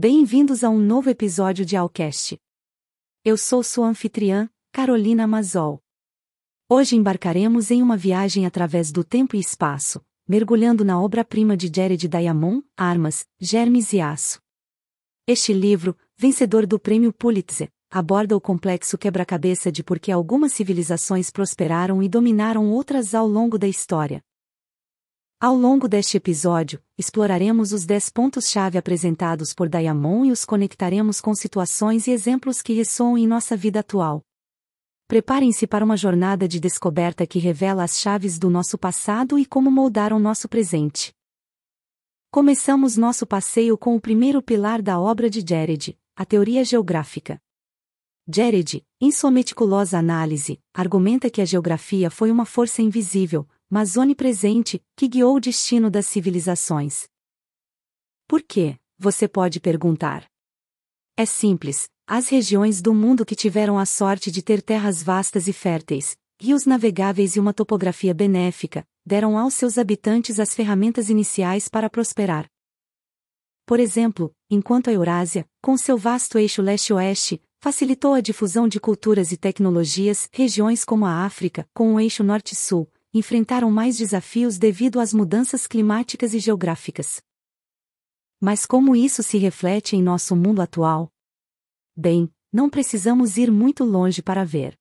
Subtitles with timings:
[0.00, 2.38] Bem-vindos a um novo episódio de Alcast.
[3.24, 5.82] Eu sou sua anfitriã, Carolina Mazol.
[6.68, 12.06] Hoje embarcaremos em uma viagem através do tempo e espaço, mergulhando na obra-prima de Jared
[12.06, 14.40] Diamond, Armas, Germes e Aço.
[15.26, 21.28] Este livro, vencedor do Prêmio Pulitzer, aborda o complexo quebra-cabeça de por que algumas civilizações
[21.28, 24.22] prosperaram e dominaram outras ao longo da história.
[25.40, 31.32] Ao longo deste episódio, exploraremos os 10 pontos-chave apresentados por Diamond e os conectaremos com
[31.32, 34.20] situações e exemplos que ressoam em nossa vida atual.
[35.06, 39.70] Preparem-se para uma jornada de descoberta que revela as chaves do nosso passado e como
[39.70, 41.12] moldaram nosso presente.
[42.32, 47.40] Começamos nosso passeio com o primeiro pilar da obra de Jared, a teoria geográfica.
[48.26, 54.82] Jared, em sua meticulosa análise, argumenta que a geografia foi uma força invisível, mas onipresente,
[54.96, 57.08] que guiou o destino das civilizações.
[58.26, 58.76] Por quê?
[58.98, 60.26] Você pode perguntar.
[61.16, 65.52] É simples, as regiões do mundo que tiveram a sorte de ter terras vastas e
[65.52, 71.90] férteis, rios navegáveis e uma topografia benéfica, deram aos seus habitantes as ferramentas iniciais para
[71.90, 72.46] prosperar.
[73.66, 79.32] Por exemplo, enquanto a Eurásia, com seu vasto eixo leste-oeste, facilitou a difusão de culturas
[79.32, 85.12] e tecnologias, regiões como a África, com o eixo norte-sul, enfrentaram mais desafios devido às
[85.12, 87.20] mudanças climáticas e geográficas.
[88.40, 91.10] Mas como isso se reflete em nosso mundo atual?
[91.96, 94.78] Bem, não precisamos ir muito longe para ver.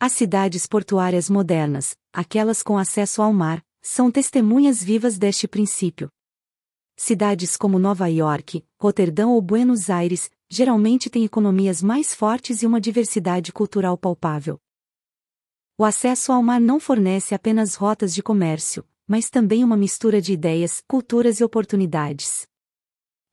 [0.00, 6.10] As cidades portuárias modernas, aquelas com acesso ao mar, são testemunhas vivas deste princípio.
[6.96, 12.80] Cidades como Nova York, Roterdão ou Buenos Aires, geralmente têm economias mais fortes e uma
[12.80, 14.60] diversidade cultural palpável.
[15.76, 20.32] O acesso ao mar não fornece apenas rotas de comércio, mas também uma mistura de
[20.32, 22.46] ideias, culturas e oportunidades.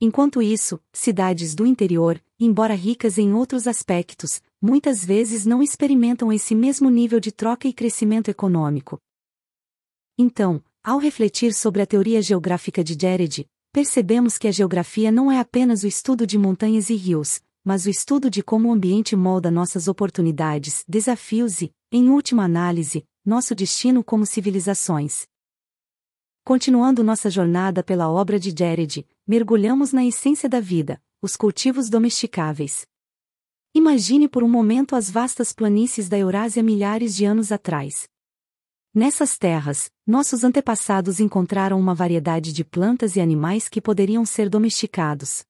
[0.02, 6.56] Enquanto isso, cidades do interior, embora ricas em outros aspectos, muitas vezes não experimentam esse
[6.56, 9.00] mesmo nível de troca e crescimento econômico.
[10.18, 15.40] Então, ao refletir sobre a teoria geográfica de Jared, percebemos que a geografia não é
[15.40, 19.52] apenas o estudo de montanhas e rios, mas o estudo de como o ambiente molda
[19.52, 25.28] nossas oportunidades, desafios e, em última análise, nosso destino como civilizações.
[26.42, 32.88] Continuando nossa jornada pela obra de Jared, mergulhamos na essência da vida, os cultivos domesticáveis.
[33.74, 38.08] Imagine por um momento as vastas planícies da Eurásia milhares de anos atrás.
[38.94, 45.44] Nessas terras, nossos antepassados encontraram uma variedade de plantas e animais que poderiam ser domesticados.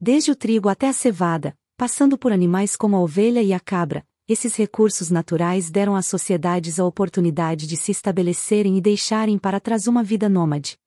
[0.00, 4.06] Desde o trigo até a cevada, passando por animais como a ovelha e a cabra,
[4.32, 9.88] esses recursos naturais deram às sociedades a oportunidade de se estabelecerem e deixarem para trás
[9.88, 10.78] uma vida nômade.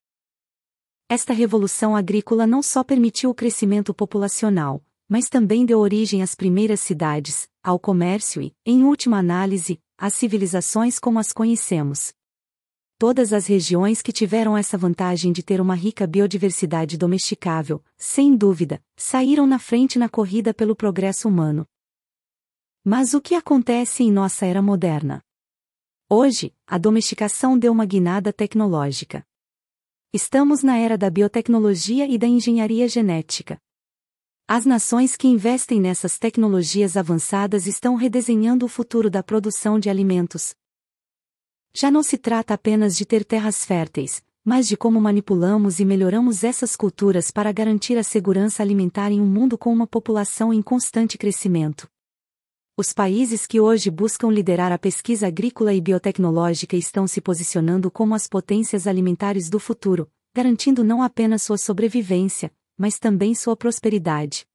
[1.10, 6.80] Esta revolução agrícola não só permitiu o crescimento populacional, mas também deu origem às primeiras
[6.80, 12.14] cidades, ao comércio e, em última análise, às civilizações como as conhecemos.
[12.98, 18.82] Todas as regiões que tiveram essa vantagem de ter uma rica biodiversidade domesticável, sem dúvida,
[18.96, 21.68] saíram na frente na corrida pelo progresso humano.
[22.86, 25.24] Mas o que acontece em nossa era moderna?
[26.10, 29.26] Hoje, a domesticação deu uma guinada tecnológica.
[30.12, 33.58] Estamos na era da biotecnologia e da engenharia genética.
[34.46, 40.54] As nações que investem nessas tecnologias avançadas estão redesenhando o futuro da produção de alimentos.
[41.74, 46.44] Já não se trata apenas de ter terras férteis, mas de como manipulamos e melhoramos
[46.44, 51.18] essas culturas para garantir a segurança alimentar em um mundo com uma população em constante
[51.18, 51.93] crescimento.
[52.76, 58.16] Os países que hoje buscam liderar a pesquisa agrícola e biotecnológica estão se posicionando como
[58.16, 64.48] as potências alimentares do futuro, garantindo não apenas sua sobrevivência, mas também sua prosperidade.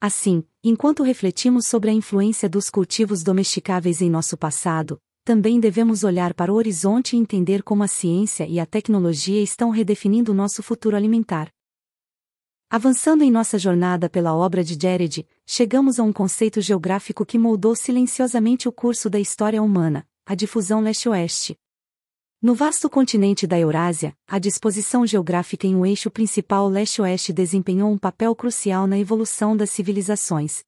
[0.00, 6.32] Assim, enquanto refletimos sobre a influência dos cultivos domesticáveis em nosso passado, também devemos olhar
[6.32, 10.94] para o horizonte e entender como a ciência e a tecnologia estão redefinindo nosso futuro
[10.94, 11.50] alimentar.
[12.72, 17.74] Avançando em nossa jornada pela obra de Jared, chegamos a um conceito geográfico que moldou
[17.74, 21.58] silenciosamente o curso da história humana, a difusão leste-oeste.
[22.40, 27.98] No vasto continente da Eurásia, a disposição geográfica em um eixo principal leste-oeste desempenhou um
[27.98, 30.62] papel crucial na evolução das civilizações.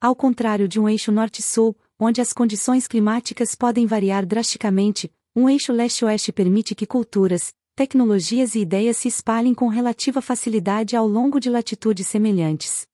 [0.00, 5.70] Ao contrário de um eixo norte-sul, onde as condições climáticas podem variar drasticamente, um eixo
[5.70, 11.48] leste-oeste permite que culturas, tecnologias e ideias se espalhem com relativa facilidade ao longo de
[11.48, 12.84] latitudes semelhantes.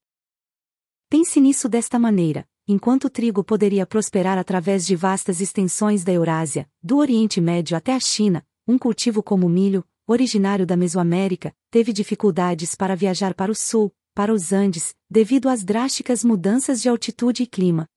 [1.09, 6.69] Pense nisso desta maneira: enquanto o trigo poderia prosperar através de vastas extensões da Eurásia,
[6.83, 11.91] do Oriente Médio até a China, um cultivo como o milho, originário da Mesoamérica, teve
[11.91, 17.43] dificuldades para viajar para o sul, para os Andes, devido às drásticas mudanças de altitude
[17.43, 17.89] e clima.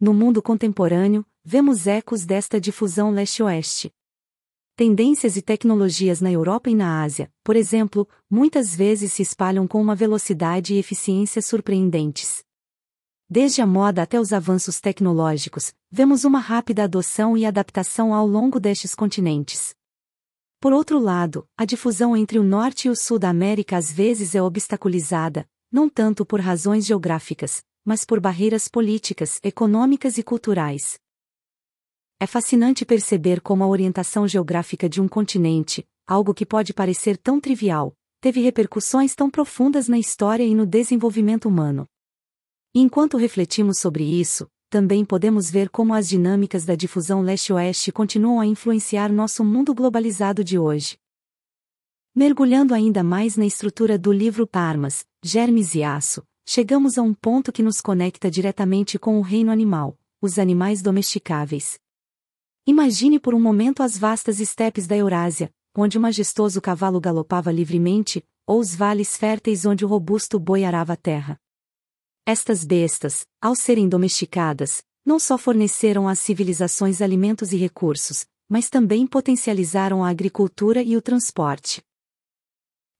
[0.00, 3.92] No mundo contemporâneo, vemos ecos desta difusão leste-oeste.
[4.78, 9.82] Tendências e tecnologias na Europa e na Ásia, por exemplo, muitas vezes se espalham com
[9.82, 12.44] uma velocidade e eficiência surpreendentes.
[13.28, 18.60] Desde a moda até os avanços tecnológicos, vemos uma rápida adoção e adaptação ao longo
[18.60, 19.74] destes continentes.
[20.60, 24.36] Por outro lado, a difusão entre o norte e o sul da América às vezes
[24.36, 31.00] é obstaculizada, não tanto por razões geográficas, mas por barreiras políticas, econômicas e culturais.
[32.20, 37.40] É fascinante perceber como a orientação geográfica de um continente, algo que pode parecer tão
[37.40, 41.86] trivial, teve repercussões tão profundas na história e no desenvolvimento humano.
[42.74, 48.46] Enquanto refletimos sobre isso, também podemos ver como as dinâmicas da difusão leste-oeste continuam a
[48.46, 50.98] influenciar nosso mundo globalizado de hoje.
[52.12, 57.52] Mergulhando ainda mais na estrutura do livro Armas, Germes e Aço, chegamos a um ponto
[57.52, 61.78] que nos conecta diretamente com o reino animal, os animais domesticáveis.
[62.70, 68.22] Imagine por um momento as vastas estepes da Eurásia, onde o majestoso cavalo galopava livremente,
[68.46, 71.40] ou os vales férteis onde o robusto boi arava a terra.
[72.26, 79.06] Estas bestas, ao serem domesticadas, não só forneceram às civilizações alimentos e recursos, mas também
[79.06, 81.82] potencializaram a agricultura e o transporte.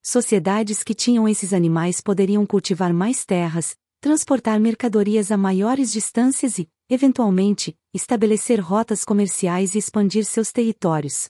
[0.02, 6.66] Sociedades que tinham esses animais poderiam cultivar mais terras, transportar mercadorias a maiores distâncias e,
[6.88, 11.29] eventualmente, estabelecer rotas comerciais e expandir seus territórios.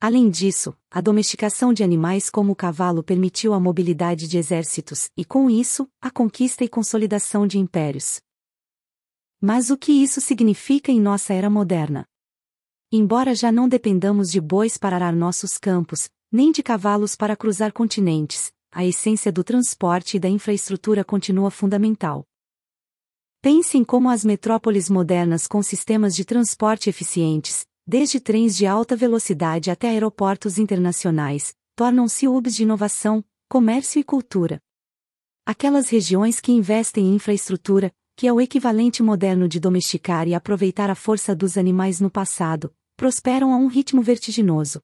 [0.00, 5.24] Além disso, a domesticação de animais como o cavalo permitiu a mobilidade de exércitos e,
[5.24, 8.20] com isso, a conquista e consolidação de impérios.
[9.40, 12.04] Mas o que isso significa em nossa era moderna?
[12.90, 17.72] Embora já não dependamos de bois para arar nossos campos, nem de cavalos para cruzar
[17.72, 22.26] continentes, a essência do transporte e da infraestrutura continua fundamental.
[23.42, 28.94] Pense em como as metrópoles modernas com sistemas de transporte eficientes, desde trens de alta
[28.94, 34.60] velocidade até aeroportos internacionais, tornam-se hubs de inovação, comércio e cultura.
[35.44, 40.88] Aquelas regiões que investem em infraestrutura, que é o equivalente moderno de domesticar e aproveitar
[40.88, 44.80] a força dos animais no passado, prosperam a um ritmo vertiginoso.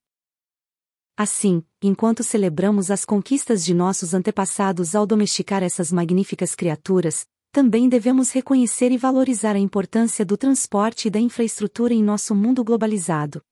[1.17, 8.31] Assim, enquanto celebramos as conquistas de nossos antepassados ao domesticar essas magníficas criaturas, também devemos
[8.31, 13.43] reconhecer e valorizar a importância do transporte e da infraestrutura em nosso mundo globalizado.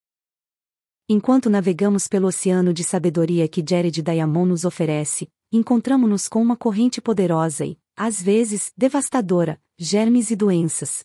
[1.08, 7.00] Enquanto navegamos pelo oceano de sabedoria que Jared Diamond nos oferece, encontramos-nos com uma corrente
[7.00, 11.04] poderosa e, às vezes, devastadora, germes e doenças.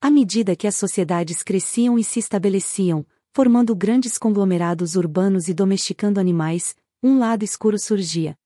[0.00, 6.20] À medida que as sociedades cresciam e se estabeleciam, formando grandes conglomerados urbanos e domesticando
[6.20, 8.36] animais, um lado escuro surgia.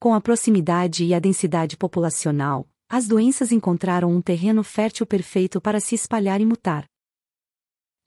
[0.00, 5.80] Com a proximidade e a densidade populacional, as doenças encontraram um terreno fértil perfeito para
[5.80, 6.84] se espalhar e mutar.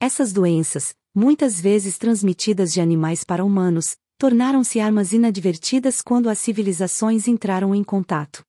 [0.00, 7.28] Essas doenças, muitas vezes transmitidas de animais para humanos, tornaram-se armas inadvertidas quando as civilizações
[7.28, 8.42] entraram em contato.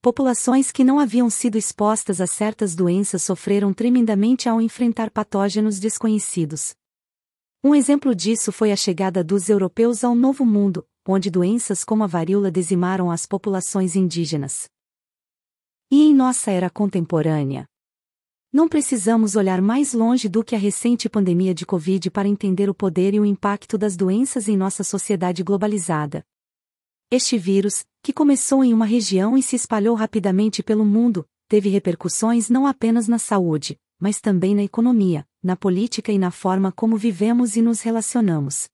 [0.00, 6.72] Populações que não haviam sido expostas a certas doenças sofreram tremendamente ao enfrentar patógenos desconhecidos.
[7.62, 12.06] Um exemplo disso foi a chegada dos europeus ao Novo Mundo, onde doenças como a
[12.06, 14.70] varíola dizimaram as populações indígenas.
[15.92, 17.66] E em nossa era contemporânea?
[18.52, 22.74] Não precisamos olhar mais longe do que a recente pandemia de Covid para entender o
[22.74, 26.24] poder e o impacto das doenças em nossa sociedade globalizada.
[27.10, 32.48] Este vírus, que começou em uma região e se espalhou rapidamente pelo mundo, teve repercussões
[32.48, 37.56] não apenas na saúde, mas também na economia, na política e na forma como vivemos
[37.56, 38.68] e nos relacionamos.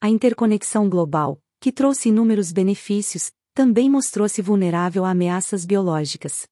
[0.00, 6.46] A interconexão global, que trouxe inúmeros benefícios, também mostrou-se vulnerável a ameaças biológicas.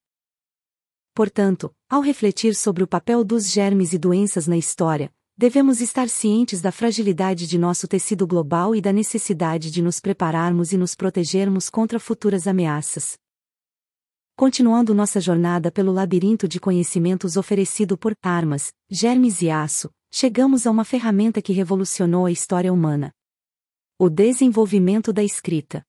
[1.12, 6.62] Portanto, ao refletir sobre o papel dos germes e doenças na história, devemos estar cientes
[6.62, 11.68] da fragilidade de nosso tecido global e da necessidade de nos prepararmos e nos protegermos
[11.68, 13.18] contra futuras ameaças.
[14.37, 20.71] Continuando nossa jornada pelo labirinto de conhecimentos oferecido por armas, germes e aço, chegamos a
[20.71, 23.12] uma ferramenta que revolucionou a história humana.
[23.99, 25.85] O desenvolvimento da escrita.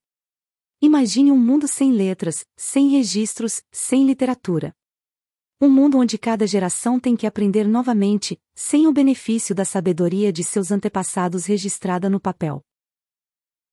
[0.85, 4.75] Imagine um mundo sem letras, sem registros, sem literatura.
[5.61, 10.43] Um mundo onde cada geração tem que aprender novamente, sem o benefício da sabedoria de
[10.43, 12.61] seus antepassados registrada no papel.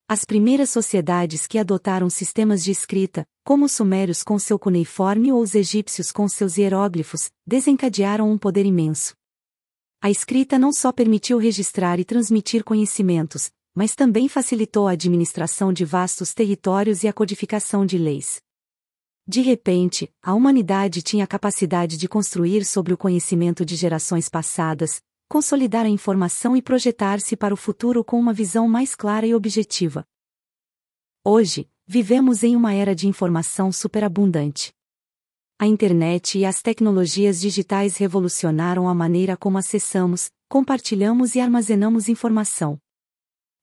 [0.07, 5.43] As primeiras sociedades que adotaram sistemas de escrita, como os sumérios com seu cuneiforme ou
[5.43, 9.15] os egípcios com seus hieróglifos, desencadearam um poder imenso.
[10.01, 13.51] A escrita não só permitiu registrar e transmitir conhecimentos,
[13.81, 18.39] mas também facilitou a administração de vastos territórios e a codificação de leis.
[19.27, 25.01] De repente, a humanidade tinha a capacidade de construir sobre o conhecimento de gerações passadas,
[25.31, 30.05] consolidar a informação e projetar-se para o futuro com uma visão mais clara e objetiva.
[31.25, 34.75] Hoje, vivemos em uma era de informação superabundante.
[35.59, 42.79] A internet e as tecnologias digitais revolucionaram a maneira como acessamos, compartilhamos e armazenamos informação.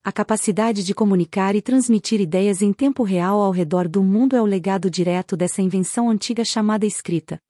[0.07, 4.41] A capacidade de comunicar e transmitir ideias em tempo real ao redor do mundo é
[4.41, 7.41] o legado direto dessa invenção antiga chamada escrita.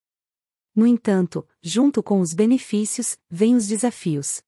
[0.75, 4.41] No entanto, junto com os benefícios, vêm os desafios.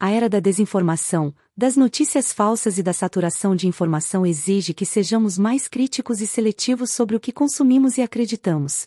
[0.00, 5.36] A era da desinformação, das notícias falsas e da saturação de informação exige que sejamos
[5.36, 8.86] mais críticos e seletivos sobre o que consumimos e acreditamos.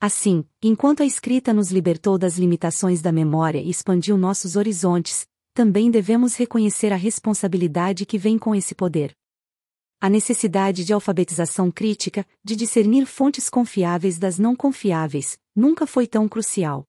[0.00, 5.90] Assim, enquanto a escrita nos libertou das limitações da memória e expandiu nossos horizontes, também
[5.90, 9.14] devemos reconhecer a responsabilidade que vem com esse poder
[10.02, 16.28] a necessidade de alfabetização crítica, de discernir fontes confiáveis das não confiáveis, nunca foi tão
[16.28, 16.84] crucial.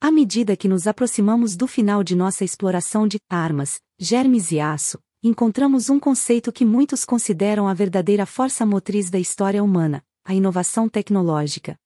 [0.00, 5.00] À medida que nos aproximamos do final de nossa exploração de armas, germes e aço,
[5.24, 10.88] encontramos um conceito que muitos consideram a verdadeira força motriz da história humana: a inovação
[10.88, 11.76] tecnológica.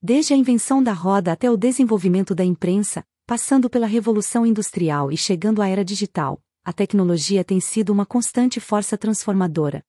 [0.00, 5.16] Desde a invenção da roda até o desenvolvimento da imprensa, passando pela revolução industrial e
[5.16, 9.82] chegando à era digital, a tecnologia tem sido uma constante força transformadora.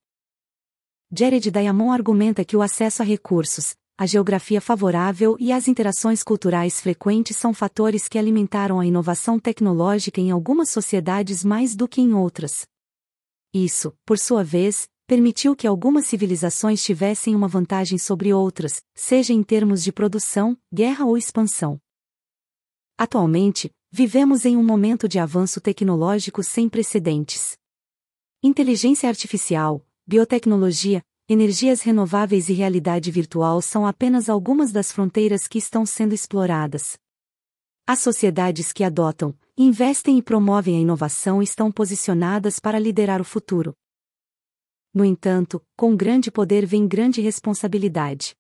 [1.16, 6.82] Jared Diamond argumenta que o acesso a recursos, a geografia favorável e as interações culturais
[6.82, 12.14] frequentes são fatores que alimentaram a inovação tecnológica em algumas sociedades mais do que em
[12.14, 12.66] outras.
[13.54, 19.42] Isso, por sua vez, permitiu que algumas civilizações tivessem uma vantagem sobre outras, seja em
[19.42, 21.80] termos de produção, guerra ou expansão.
[22.98, 27.58] Atualmente, Vivemos em um momento de avanço tecnológico sem precedentes.
[28.44, 35.86] Inteligência artificial, biotecnologia, energias renováveis e realidade virtual são apenas algumas das fronteiras que estão
[35.86, 36.98] sendo exploradas.
[37.88, 43.74] As sociedades que adotam, investem e promovem a inovação estão posicionadas para liderar o futuro.
[44.94, 48.37] No entanto, com grande poder vem grande responsabilidade.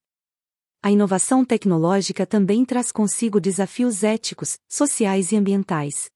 [0.82, 6.10] A inovação tecnológica também traz consigo desafios éticos, sociais e ambientais.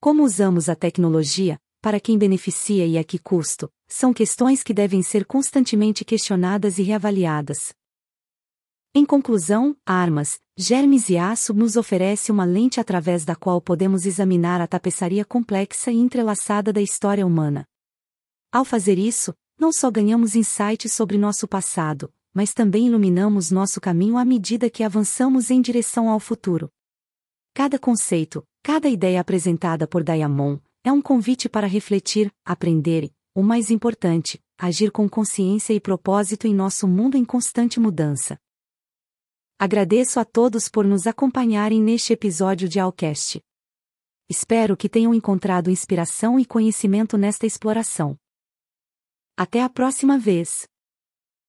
[0.00, 5.02] Como usamos a tecnologia, para quem beneficia e a que custo, são questões que devem
[5.02, 7.74] ser constantemente questionadas e reavaliadas.
[8.94, 14.60] Em conclusão, armas, germes e aço nos oferece uma lente através da qual podemos examinar
[14.60, 17.66] a tapeçaria complexa e entrelaçada da história humana.
[18.52, 24.16] Ao fazer isso, não só ganhamos insights sobre nosso passado, mas também iluminamos nosso caminho
[24.16, 26.70] à medida que avançamos em direção ao futuro.
[27.54, 33.42] Cada conceito, cada ideia apresentada por Diamond, é um convite para refletir, aprender e, o
[33.42, 38.38] mais importante, agir com consciência e propósito em nosso mundo em constante mudança.
[39.58, 43.40] Agradeço a todos por nos acompanharem neste episódio de Alcast.
[44.28, 48.16] Espero que tenham encontrado inspiração e conhecimento nesta exploração.
[49.36, 50.71] Até a próxima vez!